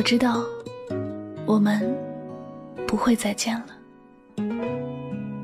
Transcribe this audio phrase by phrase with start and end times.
[0.00, 0.42] 我知道，
[1.44, 1.94] 我们
[2.88, 3.66] 不会再见了。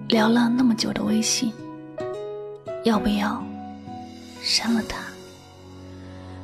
[0.09, 1.53] 聊了那么久的微信，
[2.83, 3.45] 要不要
[4.41, 4.97] 删了它？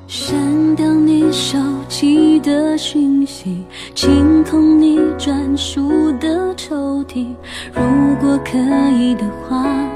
[0.06, 1.56] 删掉你手
[1.88, 7.34] 机的讯息，清空你专属的抽屉。
[7.72, 8.58] 如果可
[8.90, 9.88] 以的话，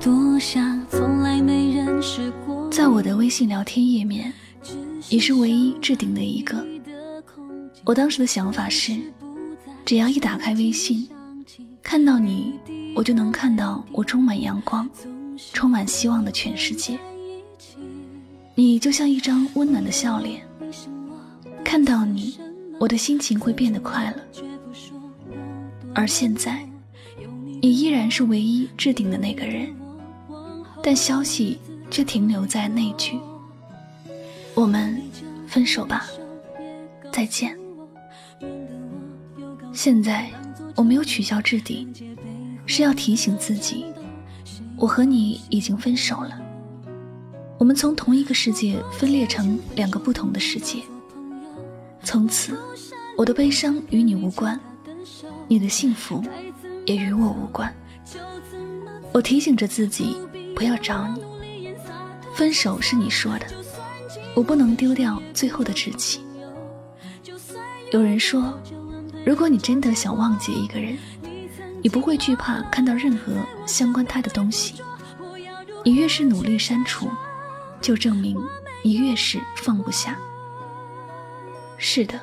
[0.00, 2.66] 多想从来没认识过。
[2.70, 4.32] 在我的微信聊天页面，
[5.10, 6.71] 你是唯一置顶的一个。
[7.84, 8.96] 我当时的想法是，
[9.84, 11.08] 只要一打开微信，
[11.82, 12.54] 看到你，
[12.94, 14.88] 我就能看到我充满阳光、
[15.52, 16.98] 充满希望的全世界。
[18.54, 20.46] 你就像一张温暖的笑脸，
[21.64, 22.38] 看到你，
[22.78, 24.22] 我的心情会变得快乐。
[25.92, 26.64] 而现在，
[27.60, 29.74] 你依然是唯一置顶的那个人，
[30.82, 31.58] 但消息
[31.90, 33.18] 却停留在那句
[34.54, 35.02] ：“我们
[35.48, 36.06] 分手吧，
[37.10, 37.56] 再见。”
[39.72, 40.30] 现在
[40.76, 41.92] 我没有取消置顶，
[42.66, 43.86] 是要提醒自己，
[44.76, 46.38] 我和你已经分手了。
[47.58, 50.80] 我们从同一个世界分裂成两个不同的世界。
[52.02, 52.58] 从此，
[53.16, 54.58] 我的悲伤与你无关，
[55.46, 56.22] 你的幸福
[56.84, 57.72] 也与我无关。
[59.12, 60.16] 我提醒着自己，
[60.56, 61.22] 不要找你。
[62.34, 63.46] 分手是你说的，
[64.34, 66.20] 我不能丢掉最后的志气。
[67.92, 68.58] 有人说。
[69.24, 70.98] 如果你真的想忘记一个人，
[71.80, 73.34] 你不会惧怕看到任何
[73.66, 74.82] 相关他的东西。
[75.84, 77.08] 你越是努力删除，
[77.80, 78.36] 就证明
[78.82, 80.18] 你越是放不下。
[81.76, 82.18] 是的，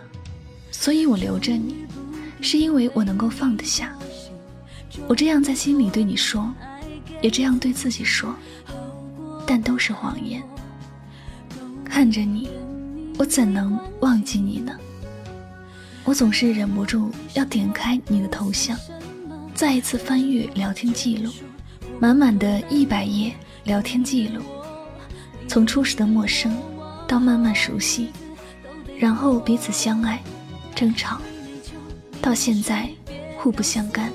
[0.72, 1.86] 所以我留着你，
[2.41, 3.96] 是因为我能够放得下。
[5.07, 6.53] 我这样在心里对你说，
[7.22, 8.36] 也这样对自己说，
[9.46, 10.44] 但都是谎言。
[11.86, 12.50] 看着你，
[13.18, 14.75] 我怎能忘记你呢？
[16.09, 18.75] 我总是忍不住要点开你的头像，
[19.53, 21.31] 再一次翻阅聊天记录，
[22.00, 23.31] 满满的一百页
[23.64, 24.42] 聊天记录，
[25.48, 26.52] 从初始的陌生
[27.08, 28.09] 到慢慢熟悉，
[28.98, 30.19] 然后彼此相爱、
[30.74, 31.22] 争吵，
[32.19, 32.90] 到现在
[33.38, 34.12] 互不相干。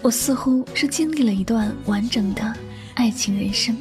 [0.00, 2.54] 我似乎是经历了一段完整的
[2.94, 3.76] 爱情人生，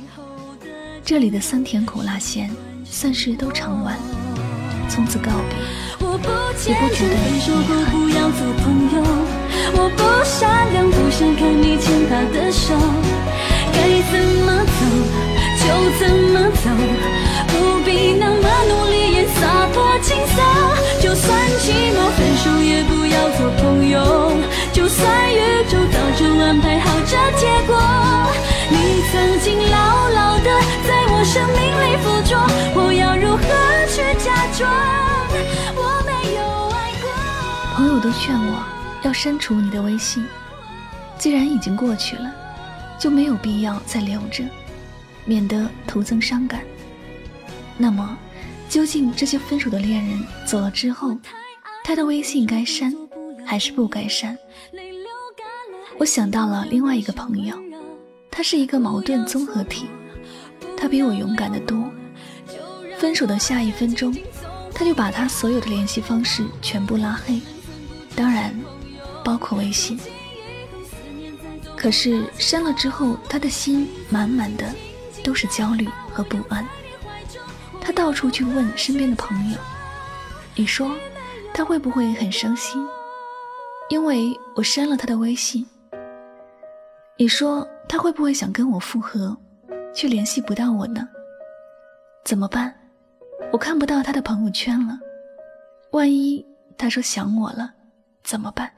[1.05, 2.51] 这里的酸甜苦辣咸
[2.83, 3.97] 算是都尝完，
[4.89, 5.86] 从此告别。
[6.17, 8.95] 不坚持分手后不要做朋友，
[9.75, 12.73] 我不善良，不想看你牵他的手。
[13.73, 13.77] 该
[14.11, 14.79] 怎么走
[15.61, 15.65] 就
[15.99, 16.01] 怎
[16.33, 16.65] 么走，
[17.47, 17.53] 不
[17.85, 20.37] 必那么努力也洒脱轻松。
[21.01, 21.25] 就算
[21.61, 24.31] 寂寞，分手也不要做朋友。
[24.73, 27.77] 就算宇宙早就安排好这结果，
[28.69, 28.75] 你
[29.11, 29.66] 曾经
[38.17, 38.63] 劝我
[39.03, 40.25] 要删除你的微信，
[41.17, 42.33] 既然已经过去了，
[42.99, 44.43] 就没有必要再留着，
[45.23, 46.61] 免得徒增伤感。
[47.77, 48.17] 那么，
[48.67, 51.15] 究竟这些分手的恋人走了之后，
[51.83, 52.93] 他的微信该删
[53.45, 54.35] 还是不该删？
[55.99, 57.55] 我想到了另外一个朋友，
[58.31, 59.85] 他是一个矛盾综合体，
[60.75, 61.89] 他比我勇敢的多。
[62.97, 64.13] 分手的下一分钟，
[64.73, 67.39] 他就把他所有的联系方式全部拉黑。
[68.17, 68.51] 当然，
[69.23, 69.99] 包括微信。
[71.75, 74.65] 可是删了之后，他的心满满的
[75.23, 76.67] 都是焦虑和不安。
[77.79, 79.57] 他到处去问身边的朋友
[80.57, 80.97] ：“你说
[81.53, 82.83] 他会不会很伤心？
[83.89, 85.63] 因为我删了他的微信。
[87.17, 89.37] 你说他会不会想跟我复合，
[89.93, 91.07] 却联系不到我呢？
[92.25, 92.73] 怎么办？
[93.51, 94.97] 我看不到他的朋友圈了。
[95.91, 96.43] 万一
[96.79, 97.73] 他说想我了？”
[98.27, 98.69] 怎么办？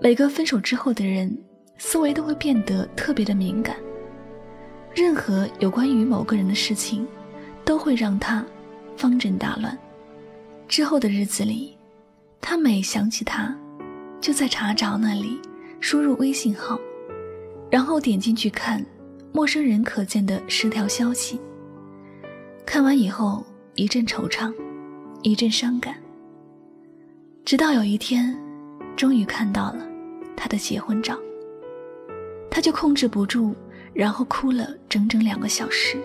[0.00, 1.38] 每个分手之后的人
[1.76, 3.76] 思维都会变得特别的敏感。
[4.94, 7.06] 任何有关于某个人的事情
[7.62, 8.42] 都会让他
[8.96, 9.78] 方阵大乱。
[10.66, 11.76] 之后的日子里
[12.40, 13.54] 他每想起他
[14.18, 15.38] 就在查找那里
[15.84, 16.80] 输入微信号，
[17.70, 18.82] 然后点进去看
[19.32, 21.38] 陌生人可见的十条消息。
[22.64, 23.44] 看完以后，
[23.74, 24.50] 一阵惆怅，
[25.20, 25.94] 一阵伤感。
[27.44, 28.34] 直到有一天，
[28.96, 29.86] 终于看到了
[30.34, 31.18] 他的结婚照，
[32.50, 33.54] 他就控制不住，
[33.92, 35.98] 然后哭了整整两个小时，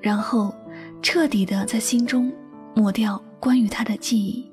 [0.00, 0.54] 然后
[1.02, 2.32] 彻底的在心中
[2.74, 4.50] 抹掉关于他的记忆。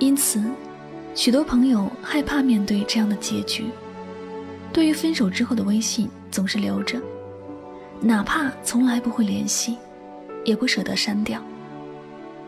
[0.00, 0.42] 因此，
[1.14, 3.66] 许多朋友害怕面对这样的结局，
[4.72, 7.00] 对于分手之后的微信总是留着。
[8.00, 9.76] 哪怕从来不会联系，
[10.44, 11.40] 也不舍得删掉。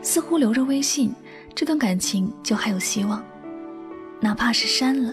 [0.03, 1.15] 似乎留着微信，
[1.55, 3.23] 这段感情就还有希望。
[4.19, 5.13] 哪怕是删了，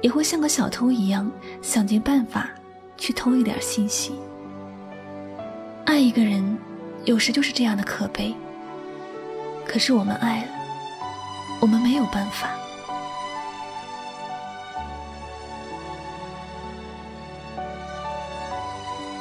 [0.00, 1.30] 也会像个小偷一样，
[1.60, 2.48] 想尽办法
[2.96, 4.12] 去偷一点信息。
[5.84, 6.56] 爱一个人，
[7.04, 8.32] 有时就是这样的可悲。
[9.66, 10.52] 可是我们爱了，
[11.62, 12.50] 我们没有办法。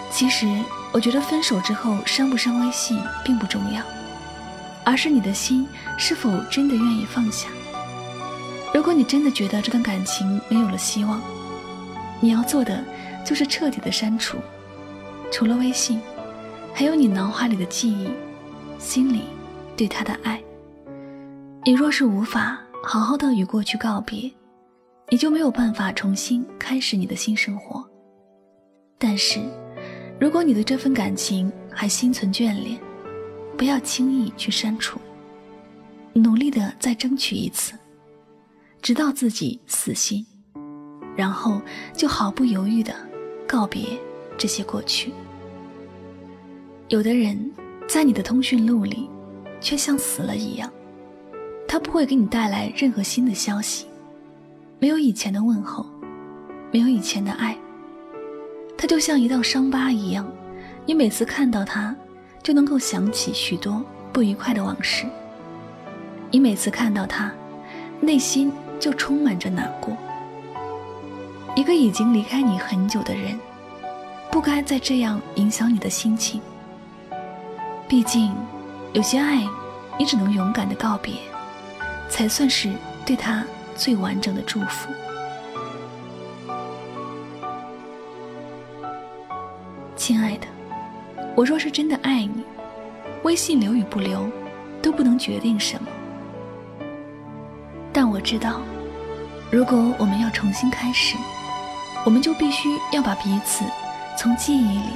[0.09, 0.47] 其实，
[0.91, 3.83] 我觉得分手之后删不删微信并不重要，
[4.83, 5.67] 而是你的心
[5.99, 7.47] 是否真的愿意放下。
[8.73, 11.21] 如果你真的觉得这段感情没有了希望，
[12.19, 12.83] 你要做的
[13.23, 14.37] 就是彻底的删除，
[15.31, 16.01] 除了微信，
[16.73, 18.09] 还有你脑海里的记忆，
[18.79, 19.25] 心里
[19.77, 20.41] 对他的爱。
[21.63, 24.31] 你若是无法好好的与过去告别，
[25.09, 27.83] 你就没有办法重新开始你的新生活。
[28.97, 29.39] 但是。
[30.19, 32.79] 如果你对这份感情还心存眷恋，
[33.57, 34.99] 不要轻易去删除，
[36.13, 37.73] 努力的再争取一次，
[38.83, 40.23] 直到自己死心，
[41.15, 41.59] 然后
[41.93, 42.93] 就毫不犹豫的
[43.47, 43.99] 告别
[44.37, 45.11] 这些过去。
[46.89, 47.51] 有的人，
[47.89, 49.09] 在你的通讯录里，
[49.59, 50.71] 却像死了一样，
[51.71, 53.85] 他不会给你带来任何新的消息，
[54.77, 55.85] 没有以前的问候，
[56.69, 57.57] 没有以前的爱。
[58.77, 60.29] 他就像一道伤疤一样，
[60.85, 61.95] 你每次看到他，
[62.43, 63.81] 就能够想起许多
[64.11, 65.05] 不愉快的往事。
[66.29, 67.31] 你每次看到他，
[68.01, 69.95] 内心就充满着难过。
[71.55, 73.39] 一个已经离开你很久的人，
[74.29, 76.41] 不该再这样影响你的心情。
[77.87, 78.35] 毕竟，
[78.91, 79.47] 有些爱，
[79.97, 81.13] 你只能勇敢的告别，
[82.11, 82.69] 才算是
[83.05, 83.43] 对他
[83.75, 84.89] 最完整的祝福。
[89.95, 90.47] 亲爱的，
[91.35, 92.43] 我若是真的爱你，
[93.23, 94.29] 微信留与不留，
[94.81, 95.87] 都不能决定什么。
[97.93, 98.61] 但我知道，
[99.49, 101.15] 如果我们要重新开始，
[102.03, 103.63] 我们就必须要把彼此
[104.17, 104.89] 从记忆里、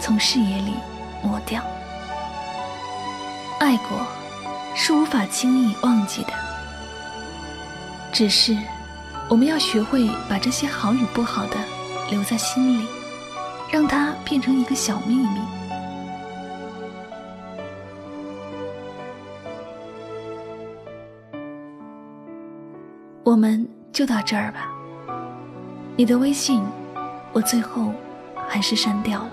[0.00, 0.72] 从视野里
[1.22, 1.62] 抹掉。
[3.60, 4.06] 爱过，
[4.74, 6.32] 是无法轻易忘记的。
[8.14, 8.56] 只是，
[9.28, 11.56] 我们要学会把这些好与不好的
[12.10, 12.86] 留在心里。
[13.72, 15.40] 让它变成一个小秘密。
[23.24, 24.72] 我们就到这儿吧。
[25.96, 26.62] 你的微信，
[27.32, 27.92] 我最后
[28.46, 29.30] 还是删掉了。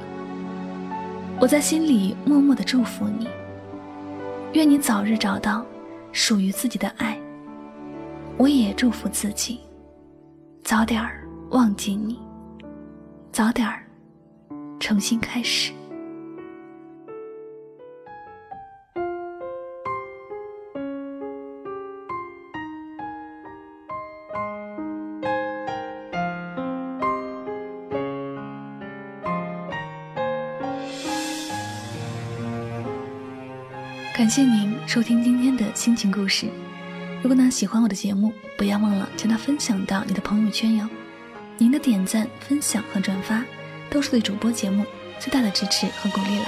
[1.39, 3.29] 我在心里默默的祝福你，
[4.53, 5.63] 愿你早日找到
[6.11, 7.15] 属于自己的爱。
[8.41, 9.59] 我也祝福自己，
[10.63, 12.19] 早点儿忘记你，
[13.31, 13.85] 早点儿。
[14.79, 15.71] 重新开始。
[34.15, 36.47] 感谢您收听今天的心情故事。
[37.21, 40.87] 如果呢喜欢我的节目，不要忘了将它分享到你的朋友圈哟。
[41.57, 43.43] 您的点赞、分享和转发。
[43.91, 44.85] 都是对主播节目
[45.19, 46.45] 最大的支持和鼓励了。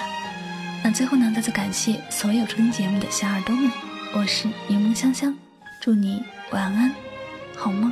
[0.81, 3.69] 那最后呢，再次感谢所有收听节目的小耳朵们，
[4.13, 5.35] 我是柠檬香香，
[5.81, 6.89] 祝你晚安，
[7.53, 7.91] 好梦。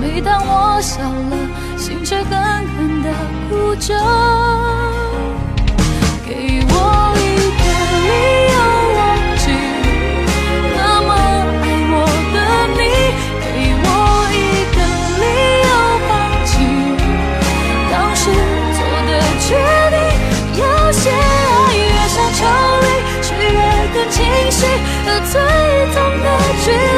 [0.00, 1.36] 每当我笑了，
[1.76, 3.10] 心却狠狠的
[3.48, 3.94] 哭着，
[6.24, 6.72] 给我
[7.18, 7.20] 一
[7.58, 7.62] 个
[8.06, 8.08] 理
[8.52, 8.56] 由
[8.96, 8.98] 忘
[9.38, 9.44] 记。
[10.76, 11.08] 那么
[11.62, 11.94] 爱我
[12.32, 12.36] 的
[12.78, 12.80] 你，
[13.42, 13.46] 给
[13.82, 13.86] 我
[14.30, 14.34] 一
[14.76, 14.78] 个
[15.18, 15.24] 理
[15.66, 15.68] 由
[16.06, 16.10] 放
[16.46, 16.50] 弃。
[17.90, 18.22] 当时
[18.78, 19.48] 做的决
[19.90, 19.96] 定，
[20.62, 20.62] 有
[20.92, 22.40] 些爱越想抽
[22.82, 22.86] 离，
[23.20, 23.58] 却越
[23.92, 24.16] 更清
[24.50, 24.58] 晰。
[25.04, 25.34] 和最
[25.92, 26.26] 痛的
[26.64, 26.97] 距离。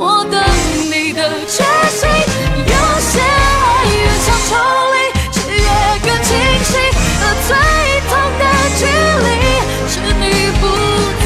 [0.00, 0.40] 我等
[0.92, 2.08] 你的决心
[2.54, 4.50] 有些爱越想抽
[4.94, 4.96] 离
[5.32, 5.66] 却越
[6.04, 6.30] 更清
[6.62, 6.70] 晰
[7.20, 7.50] 而最
[8.06, 8.42] 痛的
[8.78, 8.80] 距
[9.26, 9.26] 离
[9.88, 10.24] 是你
[10.60, 10.62] 不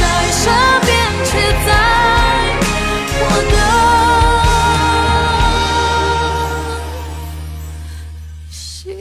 [0.01, 0.03] 在
[0.33, 0.41] 身
[0.87, 0.91] 边
[1.27, 1.31] 却
[1.67, 1.69] 在
[3.21, 3.55] 我的
[8.49, 9.01] 心里